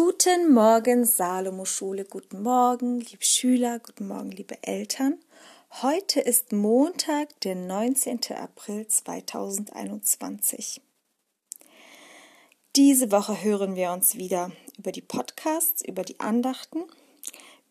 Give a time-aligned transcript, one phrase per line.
[0.00, 2.04] Guten Morgen, Salomo Schule.
[2.04, 3.80] Guten Morgen, liebe Schüler.
[3.80, 5.18] Guten Morgen, liebe Eltern.
[5.82, 8.20] Heute ist Montag, der 19.
[8.36, 10.80] April 2021.
[12.76, 16.84] Diese Woche hören wir uns wieder über die Podcasts, über die Andachten.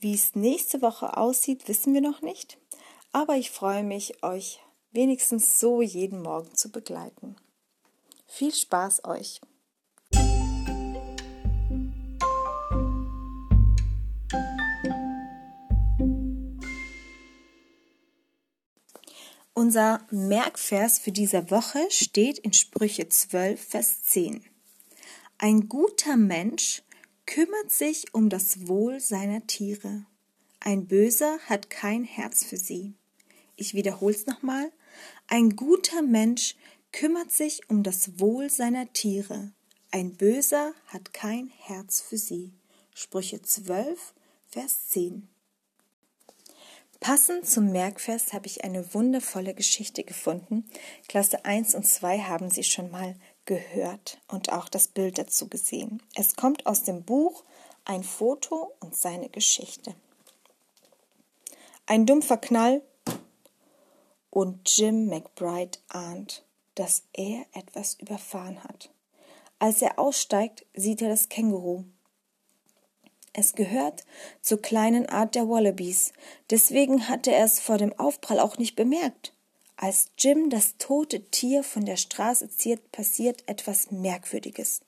[0.01, 2.57] Wie es nächste Woche aussieht, wissen wir noch nicht.
[3.13, 4.59] Aber ich freue mich, euch
[4.91, 7.37] wenigstens so jeden Morgen zu begleiten.
[8.25, 9.39] Viel Spaß euch!
[19.57, 24.45] Unser Merkvers für diese Woche steht in Sprüche 12, Vers 10.
[25.39, 26.83] Ein guter Mensch
[27.25, 30.05] kümmert sich um das Wohl seiner Tiere.
[30.59, 32.93] Ein Böser hat kein Herz für sie.
[33.55, 34.71] Ich wiederhole es nochmal.
[35.25, 36.55] Ein guter Mensch
[36.91, 39.53] kümmert sich um das Wohl seiner Tiere.
[39.89, 42.53] Ein Böser hat kein Herz für sie.
[42.93, 44.13] Sprüche 12,
[44.45, 45.27] Vers 10.
[46.99, 50.65] Passend zum Merkvers habe ich eine wundervolle Geschichte gefunden.
[51.07, 56.01] Klasse 1 und 2 haben Sie schon mal gehört und auch das Bild dazu gesehen.
[56.15, 57.43] Es kommt aus dem Buch
[57.85, 59.95] Ein Foto und seine Geschichte.
[61.85, 62.81] Ein dumpfer Knall
[64.29, 66.43] und Jim McBride ahnt,
[66.75, 68.89] dass er etwas überfahren hat.
[69.59, 71.85] Als er aussteigt, sieht er das Känguru
[73.37, 74.03] es gehört
[74.41, 76.11] zur kleinen Art der Wallabies,
[76.49, 79.31] deswegen hatte er es vor dem Aufprall auch nicht bemerkt.
[79.75, 84.81] Als Jim das tote Tier von der Straße zieht, passiert etwas Merkwürdiges.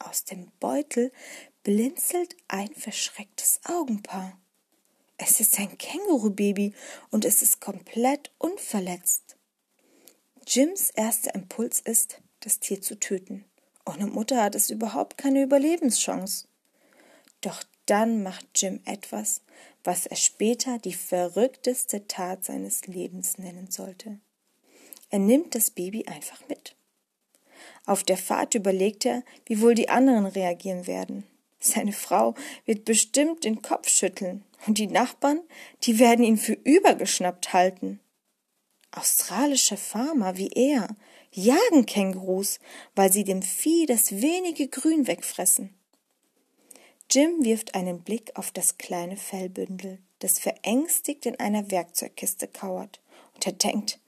[0.00, 1.12] Aus dem Beutel
[1.62, 4.36] blinzelt ein verschrecktes Augenpaar.
[5.16, 6.74] Es ist ein Kängurubaby
[7.10, 9.36] und es ist komplett unverletzt.
[10.44, 13.44] Jims erster Impuls ist, das Tier zu töten.
[13.84, 16.48] Ohne Mutter hat es überhaupt keine Überlebenschance.
[17.40, 19.42] Doch dann macht Jim etwas,
[19.84, 24.18] was er später die verrückteste Tat seines Lebens nennen sollte.
[25.10, 26.76] Er nimmt das Baby einfach mit.
[27.84, 31.24] Auf der Fahrt überlegt er, wie wohl die anderen reagieren werden.
[31.60, 35.40] Seine Frau wird bestimmt den Kopf schütteln und die Nachbarn,
[35.84, 38.00] die werden ihn für übergeschnappt halten.
[38.90, 40.88] Australische Farmer wie er
[41.30, 42.58] jagen Kängurus,
[42.94, 45.75] weil sie dem Vieh das wenige Grün wegfressen.
[47.10, 53.00] Jim wirft einen Blick auf das kleine Fellbündel, das verängstigt in einer Werkzeugkiste kauert,
[53.34, 54.00] und er denkt,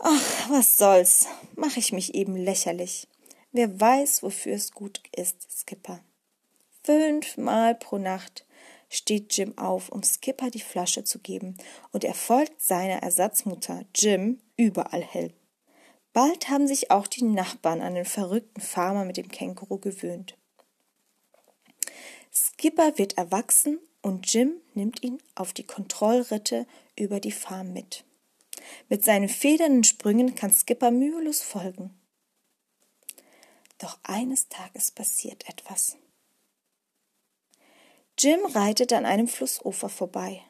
[0.00, 3.08] ach, was soll's, mach ich mich eben lächerlich.
[3.52, 6.00] Wer weiß, wofür es gut ist, Skipper.
[6.82, 8.44] Fünfmal pro Nacht
[8.88, 11.56] steht Jim auf, um Skipper die Flasche zu geben,
[11.92, 15.32] und er folgt seiner Ersatzmutter Jim überall hin.
[16.12, 20.36] Bald haben sich auch die Nachbarn an den verrückten Farmer mit dem Känguru gewöhnt.
[22.36, 28.04] Skipper wird erwachsen und Jim nimmt ihn auf die Kontrollritte über die Farm mit.
[28.90, 31.98] Mit seinen federnden Sprüngen kann Skipper mühelos folgen.
[33.78, 35.96] Doch eines Tages passiert etwas.
[38.18, 40.42] Jim reitet an einem Flussufer vorbei.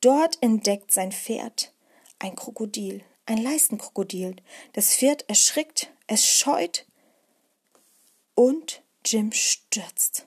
[0.00, 1.74] Dort entdeckt sein Pferd
[2.18, 4.36] ein Krokodil, ein Leistenkrokodil.
[4.72, 6.86] Das Pferd erschrickt, es scheut
[8.34, 10.26] und Jim stürzt.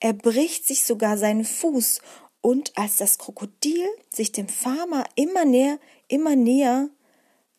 [0.00, 2.00] Er bricht sich sogar seinen Fuß,
[2.40, 6.88] und als das Krokodil sich dem Farmer immer näher, immer näher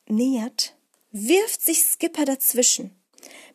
[0.08, 0.76] nähert,
[1.12, 2.96] wirft sich Skipper dazwischen.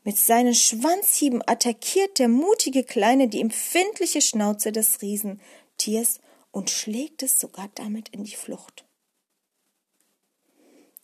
[0.04, 7.40] Mit seinen Schwanzhieben attackiert der mutige Kleine die empfindliche Schnauze des Riesentiers und schlägt es
[7.40, 8.84] sogar damit in die Flucht.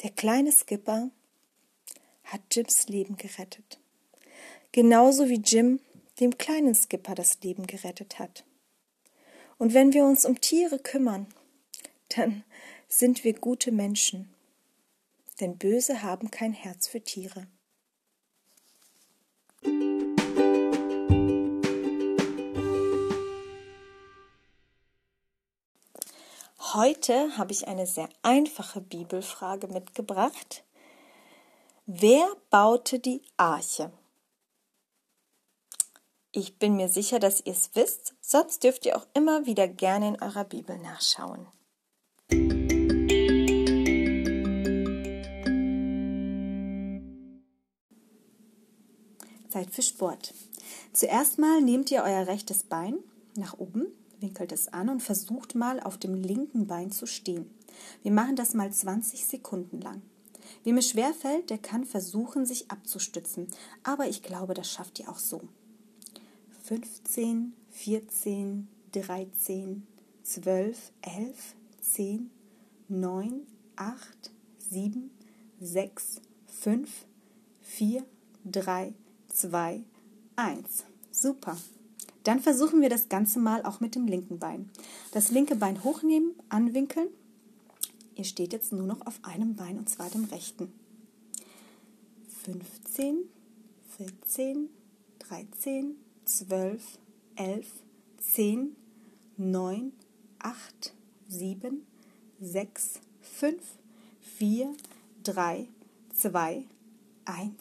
[0.03, 1.11] Der kleine Skipper
[2.25, 3.81] hat Jims Leben gerettet.
[4.73, 5.81] Genauso wie Jim
[6.21, 8.45] dem kleinen Skipper das Leben gerettet hat.
[9.59, 11.27] Und wenn wir uns um Tiere kümmern,
[12.09, 12.45] dann
[12.89, 14.35] sind wir gute Menschen,
[15.41, 17.47] denn Böse haben kein Herz für Tiere.
[26.73, 30.63] Heute habe ich eine sehr einfache Bibelfrage mitgebracht.
[31.85, 33.93] Wer baute die Arche?
[36.33, 40.09] Ich bin mir sicher, dass ihr es wisst, sonst dürft ihr auch immer wieder gerne
[40.09, 41.49] in eurer Bibel nachschauen.
[49.49, 50.33] Zeit für Sport.
[50.93, 52.99] Zuerst mal nehmt ihr euer rechtes Bein
[53.35, 53.89] nach oben,
[54.21, 57.53] winkelt es an und versucht mal auf dem linken Bein zu stehen.
[58.05, 60.01] Wir machen das mal 20 Sekunden lang.
[60.63, 63.49] Wem es schwerfällt, der kann versuchen, sich abzustützen,
[63.83, 65.43] aber ich glaube, das schafft ihr auch so.
[66.71, 69.83] 15, 14, 13,
[70.23, 72.31] 12, 11, 10,
[72.87, 74.31] 9, 8,
[74.71, 75.11] 7,
[75.61, 76.89] 6, 5,
[77.63, 78.05] 4,
[78.45, 78.95] 3,
[79.27, 79.83] 2,
[80.37, 80.85] 1.
[81.11, 81.57] Super.
[82.23, 84.71] Dann versuchen wir das Ganze mal auch mit dem linken Bein.
[85.11, 87.09] Das linke Bein hochnehmen, anwinkeln.
[88.15, 90.73] Ihr steht jetzt nur noch auf einem Bein und zwar dem rechten.
[92.45, 93.25] 15,
[93.97, 94.69] 14,
[95.19, 95.97] 13,
[96.31, 96.81] 12,
[97.35, 97.67] 11,
[98.21, 98.77] 10,
[99.37, 99.93] 9,
[100.39, 100.95] 8,
[101.27, 101.85] 7,
[102.41, 103.61] 6, 5,
[104.39, 104.77] 4,
[105.25, 105.67] 3,
[106.15, 106.65] 2,
[107.25, 107.53] 1,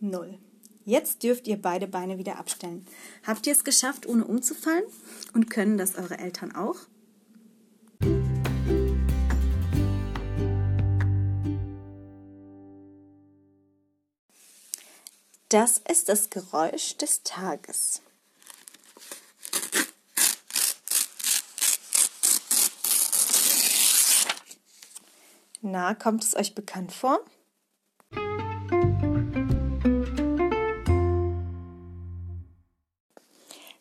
[0.00, 0.38] 0.
[0.84, 2.86] Jetzt dürft ihr beide Beine wieder abstellen.
[3.26, 4.84] Habt ihr es geschafft, ohne umzufallen?
[5.32, 6.76] Und können das eure Eltern auch?
[15.48, 18.02] Das ist das Geräusch des Tages.
[25.62, 27.20] Na, kommt es euch bekannt vor?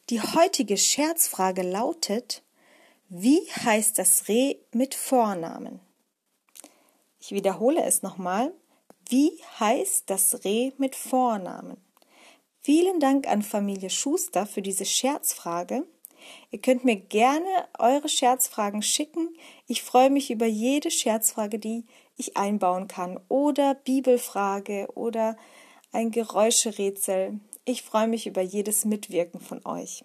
[0.09, 2.43] Die heutige Scherzfrage lautet,
[3.07, 5.79] wie heißt das Reh mit Vornamen?
[7.19, 8.53] Ich wiederhole es nochmal.
[9.07, 11.77] Wie heißt das Reh mit Vornamen?
[12.61, 15.85] Vielen Dank an Familie Schuster für diese Scherzfrage.
[16.51, 19.29] Ihr könnt mir gerne eure Scherzfragen schicken.
[19.67, 21.85] Ich freue mich über jede Scherzfrage, die
[22.17, 23.19] ich einbauen kann.
[23.27, 25.37] Oder Bibelfrage oder
[25.91, 27.39] ein Geräuscherätsel.
[27.65, 30.03] Ich freue mich über jedes Mitwirken von euch.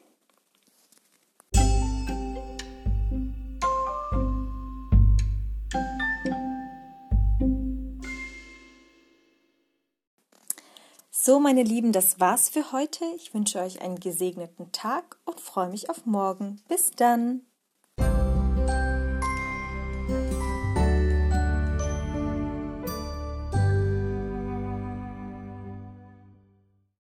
[11.27, 13.03] So, meine Lieben, das war's für heute.
[13.17, 16.61] Ich wünsche euch einen gesegneten Tag und freue mich auf morgen.
[16.69, 17.41] Bis dann.